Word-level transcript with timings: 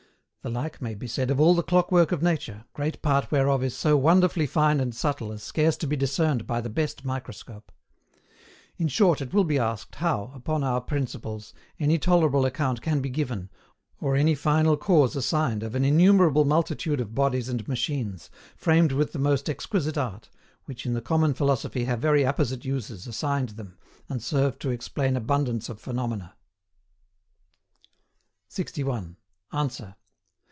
The 0.43 0.49
like 0.49 0.81
may 0.81 0.95
be 0.95 1.05
said 1.05 1.29
of 1.29 1.39
all 1.39 1.53
the 1.53 1.61
clockwork 1.61 2.11
of 2.11 2.23
nature, 2.23 2.65
great 2.73 3.03
part 3.03 3.31
whereof 3.31 3.63
is 3.63 3.77
so 3.77 3.95
wonderfully 3.95 4.47
fine 4.47 4.79
and 4.79 4.91
subtle 4.91 5.31
as 5.31 5.43
scarce 5.43 5.77
to 5.77 5.85
be 5.85 5.95
discerned 5.95 6.47
by 6.47 6.61
the 6.61 6.69
best 6.71 7.05
microscope. 7.05 7.71
In 8.77 8.87
short, 8.87 9.21
it 9.21 9.35
will 9.35 9.43
be 9.43 9.59
asked, 9.59 9.93
how, 9.93 10.31
upon 10.33 10.63
our 10.63 10.81
principles, 10.81 11.53
any 11.79 11.99
tolerable 11.99 12.43
account 12.43 12.81
can 12.81 13.01
be 13.01 13.09
given, 13.11 13.51
or 13.99 14.15
any 14.15 14.33
final 14.33 14.75
cause 14.77 15.15
assigned 15.15 15.61
of 15.61 15.75
an 15.75 15.85
innumerable 15.85 16.43
multitude 16.43 16.99
of 16.99 17.13
bodies 17.13 17.47
and 17.47 17.67
machines, 17.67 18.31
framed 18.55 18.93
with 18.93 19.13
the 19.13 19.19
most 19.19 19.47
exquisite 19.47 19.95
art, 19.95 20.27
which 20.65 20.87
in 20.87 20.93
the 20.93 21.01
common 21.03 21.35
philosophy 21.35 21.83
have 21.83 21.99
very 21.99 22.23
apposite 22.23 22.65
uses 22.65 23.05
assigned 23.05 23.49
them, 23.49 23.77
and 24.09 24.23
serve 24.23 24.57
to 24.57 24.71
explain 24.71 25.15
abundance 25.15 25.69
of 25.69 25.79
phenomena? 25.79 26.33
61. 28.47 29.17
ANSWER. 29.53 29.95